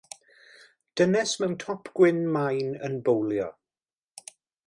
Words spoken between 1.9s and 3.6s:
gwyn main yn bowlio.